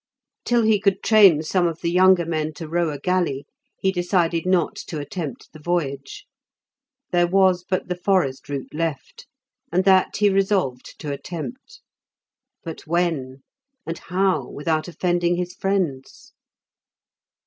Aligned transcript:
Till 0.45 0.63
he 0.63 0.79
could 0.79 1.03
train 1.03 1.43
some 1.43 1.67
of 1.67 1.81
the 1.81 1.91
younger 1.91 2.25
men 2.25 2.53
to 2.55 2.67
row 2.67 2.89
a 2.89 2.97
galley, 2.99 3.45
he 3.77 3.91
decided 3.91 4.47
not 4.47 4.75
to 4.87 4.97
attempt 4.97 5.53
the 5.53 5.59
voyage. 5.59 6.25
There 7.11 7.27
was 7.27 7.63
but 7.63 7.87
the 7.87 7.93
forest 7.95 8.49
route 8.49 8.73
left, 8.73 9.27
and 9.71 9.83
that 9.85 10.17
he 10.17 10.31
resolved 10.31 10.95
to 11.01 11.11
attempt; 11.11 11.81
but 12.63 12.87
when? 12.87 13.43
And 13.85 13.99
how, 13.99 14.49
without 14.49 14.87
offending 14.87 15.35
his 15.35 15.53
friends? 15.53 16.33